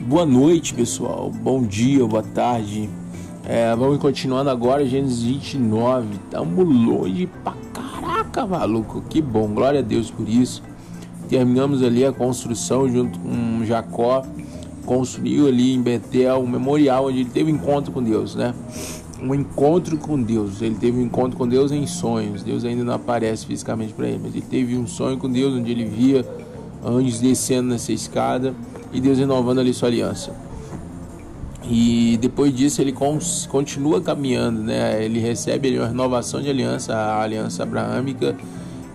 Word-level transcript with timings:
Boa 0.00 0.26
noite, 0.26 0.74
pessoal. 0.74 1.30
Bom 1.30 1.62
dia, 1.62 2.06
boa 2.06 2.22
tarde. 2.22 2.88
É, 3.42 3.74
vamos 3.74 3.98
continuando 3.98 4.50
agora, 4.50 4.84
Gênesis 4.86 5.22
29. 5.22 6.18
Tamo 6.30 6.62
longe 6.62 7.26
pra 7.42 7.54
caraca, 7.72 8.46
maluco. 8.46 9.02
Que 9.08 9.22
bom, 9.22 9.48
glória 9.48 9.80
a 9.80 9.82
Deus 9.82 10.10
por 10.10 10.28
isso. 10.28 10.62
Terminamos 11.30 11.82
ali 11.82 12.04
a 12.04 12.12
construção 12.12 12.86
junto 12.86 13.18
com 13.18 13.64
Jacó. 13.64 14.22
Construiu 14.84 15.48
ali 15.48 15.72
em 15.72 15.80
Betel 15.80 16.40
um 16.40 16.46
memorial 16.46 17.06
onde 17.06 17.20
ele 17.20 17.30
teve 17.30 17.50
encontro 17.50 17.90
com 17.90 18.02
Deus, 18.02 18.34
né? 18.34 18.54
Um 19.20 19.34
encontro 19.34 19.96
com 19.96 20.22
Deus. 20.22 20.60
Ele 20.60 20.74
teve 20.74 20.98
um 20.98 21.02
encontro 21.02 21.38
com 21.38 21.48
Deus 21.48 21.72
em 21.72 21.86
sonhos. 21.86 22.42
Deus 22.42 22.66
ainda 22.66 22.84
não 22.84 22.92
aparece 22.92 23.46
fisicamente 23.46 23.94
para 23.94 24.06
ele, 24.06 24.20
mas 24.22 24.34
ele 24.34 24.44
teve 24.48 24.76
um 24.76 24.86
sonho 24.86 25.16
com 25.16 25.28
Deus 25.28 25.54
onde 25.54 25.70
ele 25.70 25.86
via 25.86 26.24
anjos 26.84 27.18
descendo 27.18 27.70
nessa 27.70 27.92
escada 27.92 28.54
e 28.92 29.00
Deus 29.00 29.18
renovando 29.18 29.60
ali 29.60 29.72
sua 29.72 29.88
aliança. 29.88 30.32
E 31.68 32.16
depois 32.20 32.54
disso 32.54 32.80
ele 32.80 32.94
continua 33.48 34.00
caminhando, 34.00 34.62
né? 34.62 35.04
Ele 35.04 35.18
recebe 35.18 35.68
ali 35.68 35.78
uma 35.78 35.88
renovação 35.88 36.40
de 36.40 36.48
aliança, 36.48 36.94
a 36.94 37.22
aliança 37.22 37.64
abraâmica, 37.64 38.36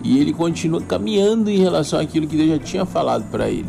e 0.02 0.18
ele 0.18 0.32
continua 0.32 0.80
caminhando 0.80 1.50
em 1.50 1.58
relação 1.58 2.00
àquilo 2.00 2.26
que 2.26 2.36
Deus 2.36 2.48
já 2.48 2.58
tinha 2.58 2.86
falado 2.86 3.30
para 3.30 3.50
ele. 3.50 3.68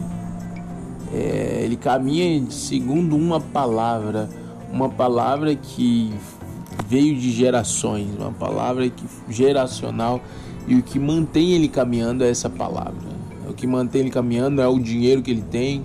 É, 1.14 1.62
ele 1.64 1.76
caminha 1.76 2.50
segundo 2.50 3.16
uma 3.16 3.40
palavra, 3.40 4.30
uma 4.72 4.90
palavra 4.90 5.54
que 5.54 6.12
veio 6.88 7.16
de 7.16 7.32
gerações, 7.32 8.08
uma 8.18 8.32
palavra 8.32 8.90
que 8.90 9.04
geracional 9.30 10.22
e 10.68 10.76
o 10.76 10.82
que 10.82 10.98
mantém 10.98 11.52
ele 11.52 11.68
caminhando 11.68 12.24
é 12.24 12.30
essa 12.30 12.50
palavra. 12.50 13.14
O 13.48 13.54
que 13.54 13.68
mantém 13.68 14.02
ele 14.02 14.10
caminhando 14.10 14.62
é 14.62 14.68
o 14.68 14.80
dinheiro 14.80 15.22
que 15.22 15.30
ele 15.30 15.44
tem, 15.44 15.84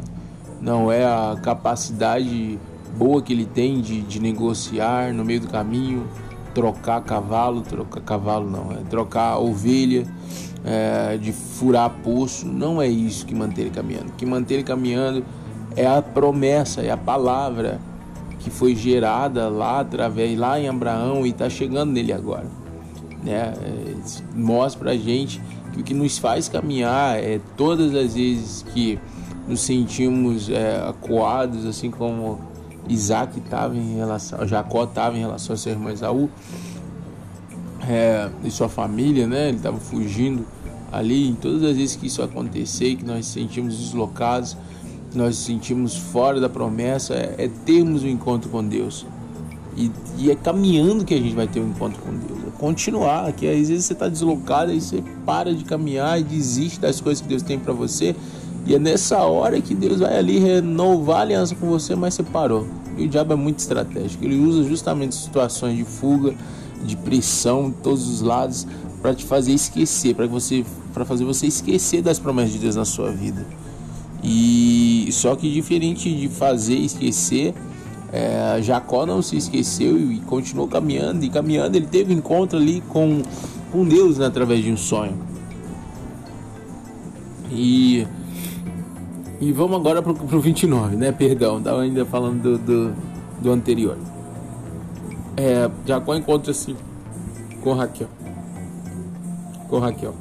não 0.61 0.91
é 0.91 1.05
a 1.05 1.37
capacidade 1.43 2.59
boa 2.97 3.23
que 3.23 3.33
ele 3.33 3.47
tem 3.47 3.81
de, 3.81 4.03
de 4.03 4.21
negociar 4.21 5.13
no 5.13 5.25
meio 5.25 5.41
do 5.41 5.49
caminho, 5.49 6.07
trocar 6.55 7.01
cavalo, 7.03 7.63
trocar 7.63 8.01
cavalo 8.01 8.51
não, 8.51 8.73
é 8.73 8.83
trocar 8.91 9.39
ovelha, 9.39 10.07
é, 10.65 11.17
de 11.17 11.33
furar 11.33 11.91
poço, 12.03 12.47
não 12.47 12.83
é 12.83 12.89
isso 12.89 13.25
que 13.25 13.35
mantém 13.35 13.67
ele 13.67 13.75
caminhando. 13.75 14.13
Que 14.17 14.27
mantém 14.27 14.59
ele 14.59 14.65
caminhando 14.65 15.25
é 15.77 15.87
a 15.87 16.03
promessa, 16.03 16.83
é 16.83 16.91
a 16.91 16.97
palavra 16.97 17.81
que 18.41 18.51
foi 18.51 18.75
gerada 18.75 19.49
lá 19.49 19.81
através, 19.81 20.37
lá 20.39 20.59
em 20.59 20.69
Abraão 20.69 21.27
e 21.27 21.31
está 21.31 21.49
chegando 21.49 21.93
nele 21.93 22.13
agora. 22.13 22.47
Né? 23.23 23.33
É, 23.33 23.95
mostra 24.35 24.81
pra 24.81 24.97
gente 24.97 25.41
que 25.73 25.81
o 25.81 25.85
que 25.85 25.95
nos 25.95 26.19
faz 26.19 26.49
caminhar 26.49 27.19
é 27.19 27.41
todas 27.57 27.95
as 27.95 28.15
vezes 28.15 28.65
que 28.73 28.99
nos 29.49 29.61
sentimos 29.61 30.51
é, 30.51 30.85
acuados, 30.87 31.65
assim 31.65 31.91
como 31.91 32.39
Isaac 32.89 33.39
estava 33.39 33.77
em 33.77 33.97
relação, 33.97 34.47
Jacó 34.47 34.85
estava 34.85 35.17
em 35.17 35.21
relação 35.21 35.55
a 35.55 35.57
seu 35.57 35.73
irmão 35.73 35.91
Esaú 35.91 36.29
é, 37.89 38.29
e 38.45 38.51
sua 38.51 38.69
família, 38.69 39.27
né? 39.27 39.49
Ele 39.49 39.57
estava 39.57 39.79
fugindo 39.79 40.45
ali. 40.93 41.29
Em 41.29 41.35
todas 41.35 41.63
as 41.63 41.77
vezes 41.77 41.97
que 41.97 42.07
isso 42.07 42.23
acontecer, 42.23 42.97
que 42.97 43.05
nós 43.05 43.17
nos 43.17 43.27
sentimos 43.27 43.79
deslocados, 43.79 44.57
nós 45.15 45.29
nos 45.29 45.39
sentimos 45.39 45.97
fora 45.97 46.39
da 46.39 46.49
promessa, 46.49 47.15
é, 47.15 47.35
é 47.39 47.51
termos 47.65 48.05
um 48.05 48.09
encontro 48.09 48.51
com 48.51 48.63
Deus. 48.63 49.07
E, 49.75 49.91
e, 50.19 50.31
é 50.31 50.35
caminhando 50.35 51.05
que 51.05 51.15
a 51.15 51.19
gente 51.19 51.35
vai 51.37 51.47
ter 51.47 51.61
um 51.61 51.69
encontro 51.69 52.03
com 52.03 52.11
Deus. 52.11 52.39
É 52.49 52.59
continuar, 52.59 53.33
que 53.33 53.47
às 53.47 53.69
vezes 53.69 53.87
você 53.87 53.93
está 53.93 54.09
deslocado, 54.09 54.73
aí 54.73 54.81
você 54.81 55.03
para 55.25 55.55
de 55.55 55.65
caminhar 55.65 56.21
e 56.21 56.25
desiste 56.25 56.81
das 56.81 57.01
coisas 57.01 57.23
que 57.23 57.29
Deus 57.29 57.43
tem 57.43 57.59
para 57.59 57.73
você 57.73 58.15
e 58.67 58.75
é 58.75 58.79
nessa 58.79 59.19
hora 59.19 59.61
que 59.61 59.75
Deus 59.75 60.01
vai 60.01 60.17
ali 60.17 60.39
renovar 60.39 61.19
a 61.19 61.21
aliança 61.23 61.55
com 61.55 61.69
você, 61.69 61.95
mas 61.95 62.15
você 62.15 62.23
parou. 62.23 62.67
E 62.97 63.05
o 63.05 63.09
diabo 63.09 63.33
é 63.33 63.37
muito 63.37 63.61
estratégico. 63.61 64.25
Ele 64.25 64.39
usa 64.39 64.63
justamente 64.65 65.15
situações 65.15 65.77
de 65.77 65.85
fuga, 65.85 66.35
de 66.85 66.97
pressão 66.97 67.71
de 67.71 67.77
todos 67.77 68.09
os 68.09 68.21
lados 68.21 68.67
para 69.01 69.15
te 69.15 69.25
fazer 69.25 69.53
esquecer, 69.53 70.15
para 70.15 70.27
você 70.27 70.65
para 70.93 71.05
fazer 71.05 71.25
você 71.25 71.47
esquecer 71.47 72.03
das 72.03 72.19
promessas 72.19 72.53
de 72.53 72.59
Deus 72.59 72.75
na 72.75 72.85
sua 72.85 73.11
vida. 73.11 73.47
E 74.23 75.09
só 75.13 75.37
que 75.37 75.53
diferente 75.53 76.13
de 76.13 76.29
fazer 76.29 76.75
esquecer, 76.75 77.55
é, 78.13 78.59
Jacó 78.63 79.07
não 79.07 79.23
se 79.23 79.37
esqueceu 79.37 79.97
e 79.97 80.19
continuou 80.21 80.67
caminhando 80.67 81.25
e 81.25 81.29
caminhando 81.29 81.77
ele 81.77 81.87
teve 81.87 82.13
encontro 82.13 82.59
ali 82.59 82.83
com 82.89 83.23
com 83.71 83.85
Deus 83.85 84.19
né, 84.19 84.27
através 84.27 84.65
de 84.65 84.73
um 84.73 84.77
sonho. 84.77 85.17
E 87.51 88.07
e 89.41 89.53
vamos 89.53 89.77
agora 89.77 90.03
pro, 90.03 90.15
pro 90.15 90.41
29, 90.41 90.97
né? 90.97 91.13
Perdão, 91.13 91.59
estava 91.59 91.83
ainda 91.83 92.05
falando 92.05 92.43
do, 92.43 92.59
do, 92.59 92.95
do 93.41 93.53
anterior. 93.53 93.97
É, 95.37 95.71
Jacó 95.87 96.15
encontra-se 96.17 96.75
com 97.63 97.73
Raquel. 97.73 98.09
Com 99.69 99.79
Raquel. 99.79 100.15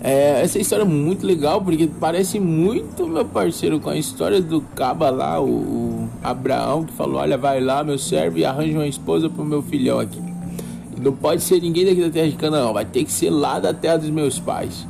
É, 0.00 0.42
essa 0.42 0.58
história 0.58 0.82
é 0.82 0.86
muito 0.86 1.26
legal 1.26 1.62
porque 1.62 1.88
parece 1.98 2.38
muito, 2.38 3.08
meu 3.08 3.24
parceiro, 3.24 3.80
com 3.80 3.90
a 3.90 3.96
história 3.96 4.40
do 4.40 4.60
Caba 4.60 5.10
lá, 5.10 5.40
o, 5.40 5.48
o 5.48 6.08
Abraão, 6.22 6.84
que 6.84 6.92
falou: 6.92 7.16
Olha, 7.16 7.36
vai 7.36 7.58
lá, 7.60 7.82
meu 7.82 7.98
servo, 7.98 8.38
e 8.38 8.44
arranja 8.44 8.78
uma 8.78 8.86
esposa 8.86 9.28
pro 9.28 9.44
meu 9.44 9.62
filhão 9.62 9.98
aqui. 9.98 10.22
Não 11.00 11.12
pode 11.12 11.42
ser 11.42 11.60
ninguém 11.60 11.86
daqui 11.86 12.02
da 12.02 12.10
terra 12.10 12.28
de 12.28 12.36
Canaã, 12.36 12.72
vai 12.72 12.84
ter 12.84 13.02
que 13.02 13.10
ser 13.10 13.30
lá 13.30 13.58
da 13.58 13.74
terra 13.74 13.96
dos 13.96 14.10
meus 14.10 14.38
pais. 14.38 14.86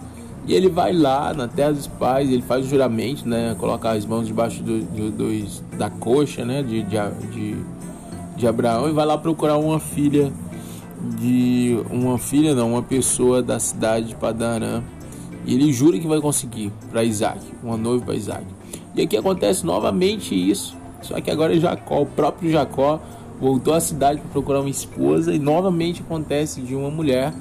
E 0.47 0.55
ele 0.55 0.69
vai 0.69 0.93
lá 0.93 1.33
na 1.33 1.49
terra 1.49 1.73
dos 1.73 1.87
pais, 1.87 2.31
ele 2.31 2.43
faz 2.43 2.67
o 2.67 2.69
juramento, 2.69 3.27
né? 3.27 3.57
Coloca 3.59 3.91
as 3.91 4.05
mãos 4.05 4.27
debaixo 4.27 4.63
do, 4.63 4.81
do, 4.81 5.11
do 5.11 5.77
da 5.79 5.89
coxa, 5.89 6.45
né? 6.45 6.63
De, 6.63 6.83
de, 6.83 6.97
de, 7.33 7.57
de, 8.37 8.47
Abraão 8.47 8.89
e 8.89 8.93
vai 8.93 9.07
lá 9.07 9.17
procurar 9.17 9.57
uma 9.57 9.81
filha 9.81 10.31
de 11.19 11.79
uma 11.91 12.19
filha, 12.19 12.55
não, 12.55 12.73
uma 12.73 12.83
pessoa 12.83 13.43
da 13.43 13.59
cidade 13.59 14.09
de 14.09 14.17
Padarã. 14.17 14.83
E 15.47 15.55
ele 15.55 15.73
jura 15.73 15.99
que 15.99 16.07
vai 16.07 16.21
conseguir 16.21 16.73
para 16.91 17.05
Isaac, 17.05 17.41
uma 17.63 17.77
noiva 17.77 18.05
para 18.05 18.15
Isaac. 18.15 18.45
E 18.95 19.03
aqui 19.03 19.17
acontece 19.17 19.65
novamente 19.65 20.35
isso, 20.35 20.77
só 21.03 21.21
que 21.21 21.31
agora 21.31 21.59
Jacó, 21.59 22.03
o 22.03 22.07
próprio 22.07 22.51
Jacó 22.51 23.01
voltou 23.41 23.75
à 23.75 23.81
cidade 23.81 24.21
para 24.21 24.31
procurar 24.31 24.61
uma 24.61 24.71
esposa 24.71 25.35
e 25.35 25.39
novamente 25.39 26.01
acontece 26.01 26.61
de 26.61 26.75
uma 26.75 26.91
mulher 26.91 27.33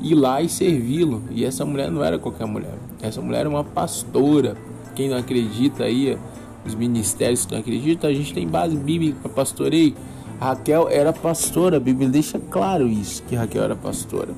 ir 0.00 0.14
lá 0.14 0.40
e 0.40 0.48
servi-lo. 0.48 1.22
E 1.30 1.44
essa 1.44 1.64
mulher 1.64 1.90
não 1.90 2.02
era 2.02 2.18
qualquer 2.18 2.46
mulher. 2.46 2.74
Essa 3.02 3.20
mulher 3.20 3.40
era 3.40 3.48
uma 3.48 3.64
pastora. 3.64 4.56
Quem 4.94 5.08
não 5.08 5.16
acredita 5.16 5.84
aí, 5.84 6.18
os 6.66 6.74
ministérios 6.74 7.46
que 7.46 7.52
não 7.52 7.60
acreditam, 7.60 8.10
a 8.10 8.12
gente 8.12 8.34
tem 8.34 8.46
base 8.46 8.76
bíblica 8.76 9.18
para 9.22 9.30
pastoreio. 9.30 9.94
Raquel 10.40 10.88
era 10.88 11.12
pastora, 11.12 11.78
a 11.78 11.80
Bíblia 11.80 12.08
deixa 12.08 12.38
claro 12.38 12.86
isso, 12.86 13.22
que 13.24 13.34
Raquel 13.34 13.64
era 13.64 13.74
pastora. 13.74 14.32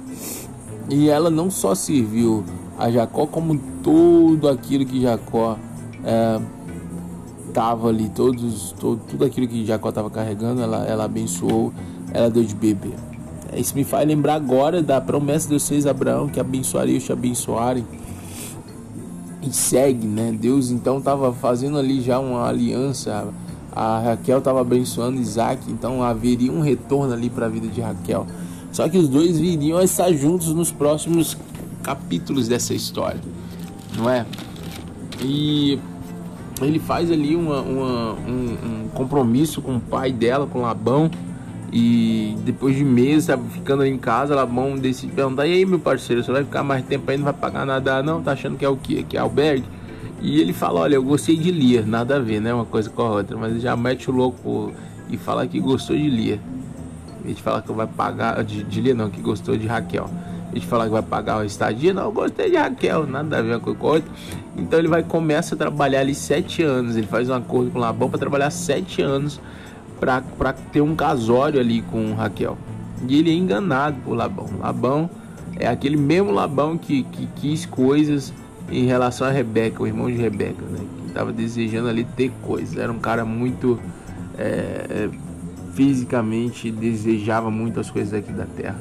E 0.89 1.09
ela 1.09 1.29
não 1.31 1.51
só 1.51 1.75
serviu 1.75 2.45
a 2.79 2.91
Jacó, 2.91 3.27
como 3.27 3.59
tudo 3.83 4.49
aquilo 4.49 4.87
que 4.87 5.03
Jacó 5.03 5.59
estava 7.47 7.89
é, 7.89 7.91
ali, 7.91 8.09
todos, 8.09 8.73
todo, 8.73 9.01
tudo 9.09 9.25
aquilo 9.25 9.47
que 9.47 9.65
Jacó 9.67 9.91
estava 9.91 10.09
carregando, 10.11 10.63
ela, 10.63 10.87
ela 10.87 11.05
abençoou, 11.05 11.73
ela 12.13 12.31
deu 12.31 12.43
de 12.43 12.55
beber. 12.55 12.95
Isso 13.57 13.75
me 13.75 13.85
faz 13.85 14.07
lembrar 14.07 14.35
agora 14.35 14.83
da 14.83 15.01
promessa 15.01 15.49
de 15.49 15.55
vocês, 15.55 15.87
Abraão, 15.87 16.29
que 16.29 16.39
abençoaria 16.39 16.97
os 16.97 17.05
te 17.05 17.13
abençoarem. 17.13 17.85
E 19.43 19.53
segue, 19.53 20.07
né? 20.07 20.37
Deus 20.39 20.71
então 20.71 20.99
estava 20.99 21.33
fazendo 21.33 21.79
ali 21.79 22.01
já 22.01 22.19
uma 22.19 22.47
aliança. 22.47 23.29
A 23.73 24.01
Raquel 24.01 24.39
estava 24.39 24.61
abençoando 24.61 25.21
Isaac, 25.21 25.71
então 25.71 26.03
haveria 26.03 26.53
um 26.53 26.61
retorno 26.61 27.13
ali 27.13 27.31
para 27.31 27.47
a 27.47 27.49
vida 27.49 27.69
de 27.69 27.81
Raquel. 27.81 28.27
Só 28.73 28.89
que 28.89 28.99
os 28.99 29.09
dois 29.09 29.39
viriam 29.39 29.79
a 29.79 29.85
estar 29.85 30.13
juntos 30.13 30.55
nos 30.55 30.71
próximos 30.71 31.37
capítulos 31.83 32.47
dessa 32.47 32.75
história, 32.75 33.21
não 33.97 34.09
é? 34.09 34.27
E 35.23 35.79
ele 36.61 36.79
faz 36.79 37.11
ali 37.11 37.35
uma, 37.35 37.61
uma 37.63 38.13
um, 38.15 38.85
um 38.85 38.89
compromisso 38.93 39.63
com 39.63 39.77
o 39.77 39.81
pai 39.81 40.13
dela, 40.13 40.47
com 40.47 40.61
Labão 40.61 41.11
e 41.73 42.37
depois 42.45 42.75
de 42.75 42.85
meses, 42.85 43.25
sabe, 43.25 43.49
ficando 43.51 43.83
ali 43.83 43.91
em 43.91 43.99
casa, 43.99 44.33
ela 44.33 44.45
vão 44.45 44.77
decidir 44.77 45.13
perguntar: 45.13 45.47
e 45.47 45.53
aí, 45.53 45.65
meu 45.65 45.79
parceiro, 45.79 46.23
você 46.23 46.33
vai 46.33 46.45
ficar 46.45 46.65
mais 46.65 46.85
tempo 46.85 47.09
aí, 47.11 47.17
não 47.17 47.25
vai 47.25 47.33
pagar 47.33 47.65
nada, 47.65 48.03
não? 48.03 48.21
Tá 48.21 48.33
achando 48.33 48.57
que 48.57 48.65
é 48.65 48.69
o 48.69 48.77
quê? 48.77 49.05
Que 49.09 49.17
é 49.17 49.21
albergue? 49.21 49.65
E 50.21 50.41
ele 50.41 50.53
fala: 50.53 50.81
Olha, 50.81 50.97
eu 50.97 51.03
gostei 51.03 51.37
de 51.37 51.53
Lia, 51.53 51.83
nada 51.83 52.17
a 52.17 52.19
ver, 52.19 52.41
né? 52.41 52.53
Uma 52.53 52.65
coisa 52.65 52.91
com 52.91 53.03
a 53.03 53.11
outra, 53.11 53.37
mas 53.37 53.63
já 53.63 53.77
mete 53.77 54.11
o 54.11 54.13
louco 54.13 54.73
e 55.09 55.17
fala 55.17 55.47
que 55.47 55.61
gostou 55.61 55.97
de 55.97 56.09
Lia. 56.09 56.41
A 57.25 57.29
gente 57.29 57.41
fala 57.41 57.63
que 57.63 57.73
vai 57.73 57.87
pagar, 57.87 58.43
de, 58.43 58.65
de 58.65 58.81
Lia 58.81 58.95
não, 58.95 59.09
que 59.09 59.21
gostou 59.21 59.57
de 59.57 59.67
Raquel. 59.67 60.11
A 60.51 60.55
gente 60.55 60.67
fala 60.67 60.87
que 60.87 60.91
vai 60.91 61.03
pagar 61.03 61.39
a 61.39 61.45
estadia, 61.45 61.95
não, 61.95 62.05
eu 62.05 62.13
gostei 62.13 62.51
de 62.51 62.57
Raquel, 62.57 63.07
nada 63.07 63.39
a 63.39 63.43
ver 63.43 63.53
uma 63.53 63.61
coisa 63.61 63.79
com 63.79 63.87
a 63.87 63.91
outra. 63.93 64.11
Então 64.57 64.77
ele 64.81 64.89
vai 64.89 65.05
começa 65.05 65.55
a 65.55 65.59
trabalhar 65.59 66.01
ali 66.01 66.13
sete 66.13 66.65
anos, 66.65 66.97
ele 66.97 67.07
faz 67.07 67.31
um 67.31 67.35
acordo 67.35 67.71
com 67.71 67.79
Labão 67.79 68.11
para 68.11 68.19
trabalhar 68.19 68.51
sete 68.51 69.01
anos 69.01 69.41
para 70.01 70.53
ter 70.73 70.81
um 70.81 70.97
casório 70.97 71.61
ali 71.61 71.83
com 71.83 72.15
Raquel. 72.15 72.57
E 73.07 73.19
ele 73.19 73.31
é 73.31 73.35
enganado 73.35 73.99
por 74.05 74.15
Labão. 74.15 74.49
Labão 74.59 75.11
é 75.57 75.69
aquele 75.69 75.97
mesmo 75.97 76.31
Labão 76.31 76.77
que, 76.77 77.03
que 77.05 77.27
quis 77.37 77.67
coisas 77.67 78.33
em 78.71 78.87
relação 78.87 79.27
a 79.27 79.31
Rebeca, 79.31 79.83
o 79.83 79.87
irmão 79.87 80.11
de 80.11 80.17
Rebeca, 80.17 80.65
né? 80.65 80.81
Que 80.99 81.09
estava 81.09 81.33
desejando 81.33 81.89
ali 81.89 82.05
ter 82.05 82.31
coisas. 82.43 82.77
Era 82.77 82.91
um 82.91 82.99
cara 82.99 83.25
muito 83.25 83.79
é, 84.39 85.09
fisicamente 85.75 86.71
desejava 86.71 87.51
muito 87.51 87.81
as 87.81 87.91
coisas 87.91 88.13
aqui 88.13 88.33
da 88.33 88.45
terra. 88.45 88.81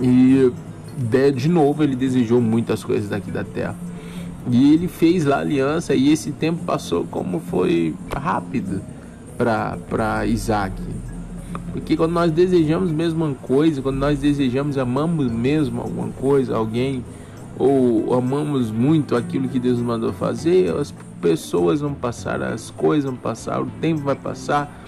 E 0.00 0.52
de 1.34 1.48
novo 1.48 1.82
ele 1.82 1.96
desejou 1.96 2.40
muitas 2.40 2.84
coisas 2.84 3.08
daqui 3.08 3.30
da 3.30 3.44
terra. 3.44 3.76
E 4.50 4.72
ele 4.72 4.88
fez 4.88 5.24
lá 5.24 5.36
a 5.36 5.40
aliança 5.40 5.94
e 5.94 6.12
esse 6.12 6.32
tempo 6.32 6.64
passou 6.64 7.04
como 7.04 7.40
foi 7.40 7.94
rápido 8.14 8.80
para 9.40 10.26
Isaac. 10.26 10.74
Porque 11.72 11.96
quando 11.96 12.12
nós 12.12 12.30
desejamos 12.30 12.90
mesmo 12.90 13.24
uma 13.24 13.34
coisa, 13.34 13.80
quando 13.80 13.96
nós 13.96 14.18
desejamos, 14.18 14.76
amamos 14.76 15.30
mesmo 15.30 15.80
alguma 15.80 16.08
coisa, 16.08 16.54
alguém, 16.54 17.02
ou 17.58 18.12
amamos 18.12 18.70
muito 18.70 19.16
aquilo 19.16 19.48
que 19.48 19.58
Deus 19.58 19.78
mandou 19.78 20.12
fazer, 20.12 20.76
as 20.76 20.92
pessoas 21.22 21.80
vão 21.80 21.94
passar, 21.94 22.42
as 22.42 22.70
coisas 22.70 23.04
vão 23.04 23.16
passar, 23.16 23.62
o 23.62 23.66
tempo 23.80 24.02
vai 24.02 24.14
passar, 24.14 24.84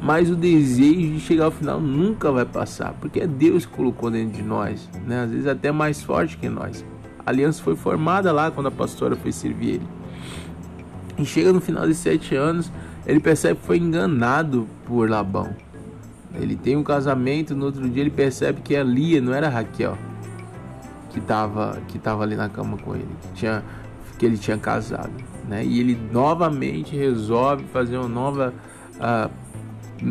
mas 0.00 0.30
o 0.30 0.36
desejo 0.36 1.14
de 1.14 1.20
chegar 1.20 1.46
ao 1.46 1.50
final 1.50 1.80
nunca 1.80 2.30
vai 2.30 2.44
passar, 2.44 2.92
porque 3.00 3.20
é 3.20 3.26
Deus 3.26 3.66
que 3.66 3.72
colocou 3.72 4.10
dentro 4.10 4.36
de 4.36 4.42
nós, 4.42 4.88
né? 5.06 5.22
às 5.22 5.30
vezes 5.30 5.46
até 5.46 5.72
mais 5.72 6.02
forte 6.02 6.36
que 6.36 6.48
nós. 6.48 6.84
A 7.24 7.30
aliança 7.30 7.60
foi 7.62 7.74
formada 7.74 8.30
lá 8.30 8.52
quando 8.52 8.66
a 8.66 8.70
pastora 8.70 9.16
foi 9.16 9.32
servir 9.32 9.76
ele. 9.76 9.88
E 11.18 11.24
chega 11.24 11.52
no 11.52 11.60
final 11.60 11.86
de 11.88 11.94
sete 11.94 12.36
anos, 12.36 12.70
ele 13.06 13.20
percebe 13.20 13.60
que 13.60 13.66
foi 13.66 13.78
enganado 13.78 14.66
por 14.86 15.08
Labão. 15.08 15.54
Ele 16.34 16.56
tem 16.56 16.76
um 16.76 16.82
casamento, 16.82 17.54
no 17.54 17.66
outro 17.66 17.88
dia 17.88 18.02
ele 18.02 18.10
percebe 18.10 18.60
que 18.60 18.76
a 18.76 18.82
Lia 18.82 19.20
não 19.20 19.32
era 19.32 19.48
Raquel 19.48 19.96
que 21.16 21.20
estava 21.20 21.78
que 21.88 21.98
tava 21.98 22.22
ali 22.22 22.36
na 22.36 22.46
cama 22.46 22.76
com 22.76 22.94
ele, 22.94 23.08
que, 23.22 23.28
tinha, 23.38 23.64
que 24.18 24.26
ele 24.26 24.36
tinha 24.36 24.58
casado. 24.58 25.12
Né? 25.48 25.64
E 25.64 25.80
ele 25.80 25.98
novamente 26.12 26.94
resolve 26.94 27.64
fazer 27.72 27.96
uma 27.96 28.08
nova 28.08 28.52
uh, 28.96 29.30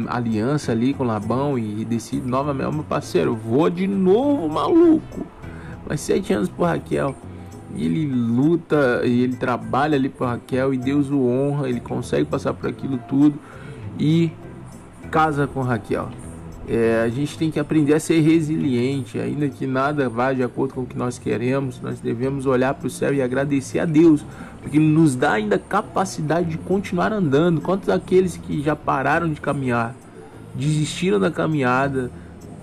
aliança 0.08 0.72
ali 0.72 0.96
com 0.96 1.04
Labão 1.04 1.60
e 1.60 1.86
decide 1.86 2.28
novamente, 2.28 2.74
meu 2.74 2.84
parceiro, 2.84 3.36
vou 3.36 3.70
de 3.70 3.86
novo, 3.86 4.50
maluco. 4.50 5.28
Mas 5.88 6.02
sete 6.02 6.34
anos 6.34 6.50
por 6.50 6.66
Raquel. 6.66 7.16
Ele 7.76 8.06
luta 8.06 9.02
e 9.04 9.22
ele 9.22 9.36
trabalha 9.36 9.96
ali 9.96 10.10
por 10.10 10.28
Raquel 10.28 10.74
e 10.74 10.78
Deus 10.78 11.10
o 11.10 11.26
honra, 11.28 11.68
ele 11.68 11.80
consegue 11.80 12.26
passar 12.26 12.54
por 12.54 12.70
aquilo 12.70 12.98
tudo 13.08 13.38
e 14.00 14.32
casa 15.12 15.48
com 15.48 15.62
Raquel. 15.62 16.10
É, 16.68 17.04
a 17.06 17.10
gente 17.10 17.38
tem 17.38 17.52
que 17.52 17.60
aprender 17.60 17.94
a 17.94 18.00
ser 18.00 18.22
resiliente, 18.22 19.20
ainda 19.20 19.48
que 19.48 19.68
nada 19.68 20.10
vá 20.10 20.34
de 20.34 20.42
acordo 20.42 20.74
com 20.74 20.82
o 20.82 20.86
que 20.86 20.98
nós 20.98 21.20
queremos, 21.20 21.80
nós 21.80 22.00
devemos 22.00 22.48
olhar 22.48 22.74
para 22.74 22.88
o 22.88 22.90
céu 22.90 23.14
e 23.14 23.22
agradecer 23.22 23.78
a 23.78 23.86
Deus, 23.86 24.26
porque 24.62 24.78
Ele 24.78 24.88
nos 24.88 25.16
dá 25.16 25.34
ainda 25.34 25.60
capacidade 25.60 26.50
de 26.50 26.58
continuar 26.58 27.14
andando. 27.14 27.62
Quantos 27.62 27.88
daqueles 27.88 28.36
que 28.36 28.64
já 28.64 28.76
pararam 28.76 29.30
de 29.32 29.40
caminhar, 29.40 29.96
desistiram 30.56 31.20
da 31.20 31.30
caminhada 31.30 32.10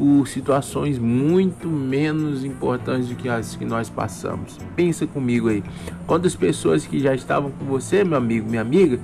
por 0.02 0.26
situações 0.26 0.98
muito 0.98 1.68
menos 1.68 2.44
importantes 2.44 3.08
do 3.08 3.14
que 3.14 3.28
as 3.28 3.54
que 3.54 3.64
nós 3.64 3.88
passamos? 3.88 4.58
Pensa 4.74 5.06
comigo 5.06 5.48
aí. 5.48 5.62
Quantas 6.08 6.34
pessoas 6.34 6.84
que 6.84 6.98
já 6.98 7.14
estavam 7.14 7.52
com 7.52 7.64
você, 7.66 8.02
meu 8.02 8.18
amigo, 8.18 8.50
minha 8.50 8.62
amiga, 8.62 8.98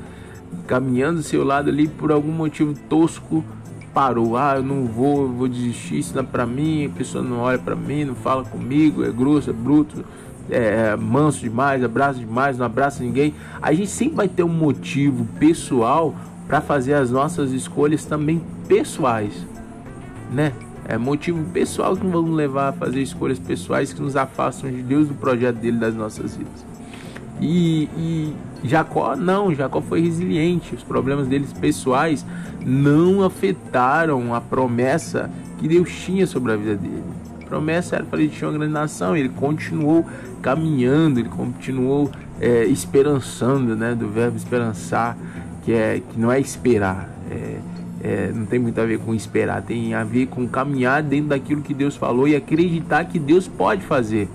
caminhando 0.67 1.19
do 1.19 1.23
seu 1.23 1.45
lado 1.45 1.71
ali 1.71 1.87
por 1.87 2.11
algum 2.11 2.33
motivo 2.33 2.75
tosco 2.89 3.45
parou. 3.95 4.37
Ah, 4.37 4.55
eu 4.57 4.63
não 4.65 4.87
vou, 4.87 5.23
eu 5.23 5.29
vou 5.29 5.47
desistir, 5.47 6.01
isso 6.01 6.17
não 6.17 6.23
é 6.23 6.27
pra 6.27 6.45
mim, 6.45 6.87
a 6.87 6.91
pessoa 6.91 7.23
não 7.23 7.39
olha 7.39 7.61
pra 7.61 7.77
mim, 7.77 8.05
não 8.05 8.17
fala 8.17 8.43
comigo, 8.43 9.05
é 9.05 9.11
grosso, 9.13 9.51
é 9.51 9.53
bruto, 9.53 10.05
é, 10.51 10.91
é 10.91 10.97
manso 10.97 11.39
demais, 11.39 11.85
abraça 11.85 12.19
demais, 12.19 12.59
não 12.59 12.67
abraça 12.67 13.05
ninguém. 13.05 13.35
A 13.63 13.73
gente 13.73 13.91
sempre 13.91 14.17
vai 14.17 14.29
ter 14.29 14.43
um 14.43 14.49
motivo 14.49 15.25
pessoal 15.39 16.13
para 16.49 16.61
fazer 16.61 16.95
as 16.95 17.09
nossas 17.09 17.53
escolhas 17.53 18.05
também 18.05 18.43
pessoais, 18.67 19.47
né? 20.33 20.53
É 20.89 20.97
motivo 20.97 21.45
pessoal 21.53 21.95
que 21.95 22.07
vamos 22.07 22.35
levar 22.35 22.71
a 22.71 22.73
fazer 22.73 23.03
escolhas 23.03 23.39
pessoais 23.39 23.93
que 23.93 24.01
nos 24.01 24.17
afastam 24.17 24.71
de 24.71 24.81
Deus, 24.81 25.07
do 25.07 25.15
projeto 25.15 25.57
dele 25.57 25.77
das 25.77 25.95
nossas 25.95 26.35
vidas. 26.35 26.65
E, 27.43 27.85
e 27.95 28.35
Jacó 28.65 29.15
não, 29.15 29.55
Jacó 29.55 29.83
foi 29.83 30.01
resiliente. 30.01 30.75
Os 30.75 30.83
problemas 30.83 31.29
deles 31.29 31.53
pessoais 31.53 32.25
não 32.65 33.23
afetaram 33.23 34.35
a 34.35 34.41
promessa 34.41 35.31
que 35.59 35.69
Deus 35.69 35.91
tinha 35.91 36.27
sobre 36.27 36.53
a 36.53 36.57
vida 36.57 36.77
dele. 36.77 37.05
A 37.43 37.45
promessa 37.45 37.97
era 37.97 38.05
para 38.05 38.21
ele 38.21 38.31
tinha 38.31 38.49
uma 38.49 38.57
grande 38.57 38.73
nação. 38.73 39.15
Ele 39.15 39.29
continuou 39.29 40.07
caminhando, 40.41 41.21
ele 41.21 41.29
continuou 41.29 42.11
é, 42.41 42.65
esperançando, 42.65 43.77
né? 43.77 43.95
Do 43.95 44.09
verbo 44.09 44.39
esperançar, 44.39 45.19
que 45.65 45.73
é 45.73 46.01
que 46.01 46.19
não 46.19 46.33
é 46.33 46.41
esperar. 46.41 47.11
É, 47.31 47.59
é, 48.03 48.31
não 48.33 48.47
tem 48.47 48.59
muito 48.59 48.81
a 48.81 48.85
ver 48.85 48.99
com 48.99 49.15
esperar, 49.15 49.63
tem 49.63 49.93
a 49.95 50.05
ver 50.05 50.27
com 50.27 50.47
caminhar 50.47 51.03
dentro 51.03 51.29
daquilo 51.29 51.63
que 51.63 51.75
Deus 51.75 51.97
falou 51.97 52.29
e 52.29 52.37
acreditar 52.37 53.05
que 53.05 53.19
Deus 53.19 53.49
pode 53.49 53.83
fazer. 53.83 54.29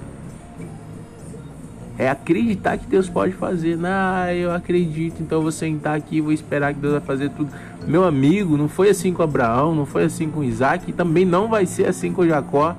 É 1.97 2.09
acreditar 2.09 2.77
que 2.77 2.87
Deus 2.87 3.07
pode 3.07 3.33
fazer. 3.33 3.77
Ah, 3.83 4.33
eu 4.33 4.51
acredito, 4.51 5.21
então 5.21 5.37
eu 5.37 5.41
vou 5.43 5.51
sentar 5.51 5.95
aqui 5.95 6.17
e 6.17 6.21
vou 6.21 6.33
esperar 6.33 6.73
que 6.73 6.79
Deus 6.79 6.93
vai 6.93 7.01
fazer 7.01 7.29
tudo. 7.29 7.51
Meu 7.87 8.03
amigo, 8.03 8.57
não 8.57 8.67
foi 8.67 8.89
assim 8.89 9.13
com 9.13 9.21
Abraão, 9.21 9.75
não 9.75 9.85
foi 9.85 10.03
assim 10.05 10.29
com 10.29 10.43
Isaac, 10.43 10.89
e 10.89 10.93
também 10.93 11.23
não 11.23 11.47
vai 11.47 11.65
ser 11.65 11.87
assim 11.87 12.11
com 12.11 12.25
Jacó. 12.25 12.75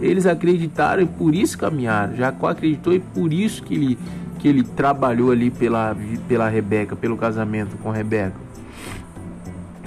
Eles 0.00 0.26
acreditaram 0.26 1.02
e 1.02 1.06
por 1.06 1.34
isso 1.34 1.56
caminharam. 1.56 2.16
Jacó 2.16 2.48
acreditou 2.48 2.92
e 2.92 3.00
por 3.00 3.32
isso 3.32 3.62
que 3.62 3.74
ele, 3.74 3.98
que 4.38 4.48
ele 4.48 4.62
trabalhou 4.62 5.30
ali 5.30 5.50
pela, 5.50 5.96
pela 6.26 6.48
Rebeca, 6.48 6.94
pelo 6.94 7.16
casamento 7.16 7.76
com 7.78 7.90
Rebeca. 7.90 8.47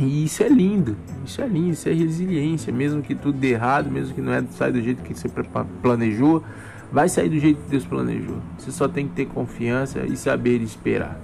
E 0.02 0.26
isso 0.26 0.42
é 0.42 0.50
lindo, 0.50 0.98
isso 1.24 1.42
é 1.42 1.48
lindo, 1.48 1.72
isso 1.74 1.88
é 1.88 1.94
resiliência, 1.94 2.74
mesmo 2.74 3.04
que 3.04 3.14
tudo 3.14 3.38
dê 3.38 3.52
errado, 3.52 3.92
mesmo 3.92 4.16
que 4.16 4.22
não 4.22 4.34
é 4.34 4.44
sai 4.52 4.72
do 4.72 4.82
jeito 4.82 5.04
que 5.04 5.14
você 5.14 5.30
planejou, 5.82 6.44
vai 6.92 7.08
sair 7.08 7.30
do 7.30 7.38
jeito 7.38 7.62
que 7.62 7.70
Deus 7.70 7.86
planejou. 7.86 8.38
Você 8.58 8.72
só 8.72 8.88
tem 8.88 9.08
que 9.08 9.14
ter 9.14 9.28
confiança 9.28 10.00
e 10.00 10.18
saber 10.18 10.60
esperar. 10.62 11.20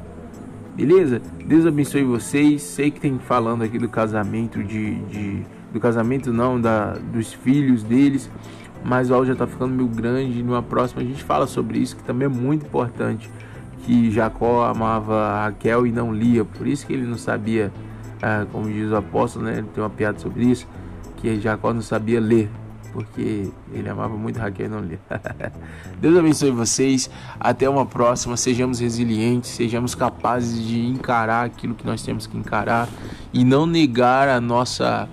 Beleza? 0.76 1.20
Deus 1.44 1.66
abençoe 1.66 2.04
vocês. 2.04 2.62
Sei 2.62 2.92
que 2.92 3.00
tem 3.00 3.18
falando 3.18 3.64
aqui 3.64 3.80
do 3.80 3.90
casamento 3.90 4.64
de, 4.64 4.96
de 5.06 5.42
do 5.74 5.80
casamento 5.80 6.32
não 6.32 6.62
da 6.62 6.94
dos 6.94 7.34
filhos 7.34 7.82
deles, 7.82 8.30
mas 8.86 9.10
o 9.10 9.16
áudio 9.16 9.28
já 9.28 9.34
está 9.34 9.48
ficando 9.48 9.74
meio 9.74 9.90
grande. 9.90 10.44
Numa 10.44 10.62
próxima 10.62 11.02
a 11.02 11.06
gente 11.06 11.24
fala 11.24 11.48
sobre 11.48 11.80
isso 11.80 11.96
que 11.96 12.04
também 12.04 12.28
é 12.28 12.30
muito 12.30 12.68
importante. 12.68 13.28
Que 13.84 14.12
Jacó 14.12 14.66
amava 14.66 15.46
Raquel 15.46 15.88
e 15.88 15.92
não 15.92 16.14
Lia, 16.14 16.46
por 16.46 16.68
isso 16.68 16.86
que 16.86 16.94
ele 16.94 17.08
não 17.08 17.18
sabia, 17.18 17.72
ah, 18.22 18.46
como 18.52 18.72
diz 18.72 18.92
o 18.92 18.96
apóstolo, 18.96 19.46
né? 19.46 19.60
Ele 19.60 19.68
tem 19.68 19.84
uma 19.84 19.90
piada 19.90 20.20
sobre 20.20 20.46
isso, 20.46 20.68
que 21.18 21.40
Jacó 21.40 21.74
não 21.74 21.82
sabia 21.82 22.20
ler 22.20 22.50
porque 22.98 23.52
ele 23.72 23.88
amava 23.88 24.18
muito 24.18 24.40
Raquel 24.40 24.66
e 24.66 24.70
não 24.70 24.80
lia. 24.80 25.00
Deus 26.02 26.18
abençoe 26.18 26.50
vocês. 26.50 27.10
Até 27.40 27.70
uma 27.70 27.86
próxima. 27.86 28.36
Sejamos 28.36 28.80
resilientes, 28.80 29.52
sejamos 29.52 29.94
capazes 29.94 30.66
de 30.66 30.84
encarar 30.88 31.46
aquilo 31.46 31.76
que 31.76 31.86
nós 31.86 32.02
temos 32.02 32.26
que 32.26 32.36
encarar 32.36 32.90
e 33.32 33.44
não 33.46 33.68
negar 33.68 34.28
a 34.28 34.42
nossa 34.42 35.08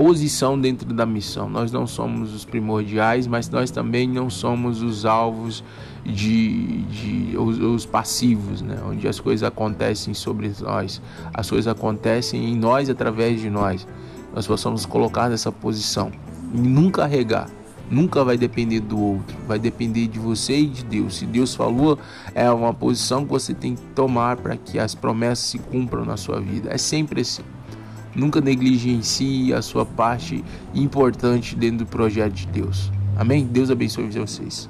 posição 0.00 0.58
dentro 0.58 0.94
da 0.94 1.04
missão. 1.04 1.46
Nós 1.46 1.70
não 1.70 1.86
somos 1.86 2.34
os 2.34 2.42
primordiais, 2.42 3.26
mas 3.26 3.50
nós 3.50 3.70
também 3.70 4.08
não 4.08 4.30
somos 4.30 4.80
os 4.80 5.04
alvos 5.04 5.62
de, 6.02 6.84
de 6.84 7.36
os, 7.36 7.58
os, 7.58 7.84
passivos, 7.84 8.62
né? 8.62 8.78
onde 8.88 9.06
as 9.06 9.20
coisas 9.20 9.46
acontecem 9.46 10.14
sobre 10.14 10.50
nós, 10.58 11.02
as 11.34 11.50
coisas 11.50 11.68
acontecem 11.68 12.48
em 12.48 12.56
nós 12.56 12.88
através 12.88 13.42
de 13.42 13.50
nós. 13.50 13.86
Nós 14.34 14.46
possamos 14.46 14.86
colocar 14.86 15.28
nessa 15.28 15.52
posição 15.52 16.10
e 16.54 16.58
nunca 16.58 17.04
regar. 17.04 17.50
Nunca 17.90 18.24
vai 18.24 18.38
depender 18.38 18.80
do 18.80 18.98
outro, 18.98 19.36
vai 19.46 19.58
depender 19.58 20.06
de 20.06 20.18
você 20.18 20.60
e 20.60 20.66
de 20.66 20.82
Deus. 20.82 21.16
Se 21.16 21.26
Deus 21.26 21.54
falou, 21.54 21.98
é 22.34 22.50
uma 22.50 22.72
posição 22.72 23.24
que 23.24 23.30
você 23.32 23.52
tem 23.52 23.74
que 23.74 23.82
tomar 23.94 24.38
para 24.38 24.56
que 24.56 24.78
as 24.78 24.94
promessas 24.94 25.44
se 25.44 25.58
cumpram 25.58 26.06
na 26.06 26.16
sua 26.16 26.40
vida. 26.40 26.70
É 26.72 26.78
sempre 26.78 27.20
assim. 27.20 27.42
Nunca 28.20 28.38
negligencie 28.38 29.54
a 29.54 29.62
sua 29.62 29.86
parte 29.86 30.44
importante 30.74 31.56
dentro 31.56 31.86
do 31.86 31.86
projeto 31.86 32.34
de 32.34 32.46
Deus. 32.48 32.92
Amém? 33.16 33.46
Deus 33.46 33.70
abençoe 33.70 34.10
vocês. 34.18 34.68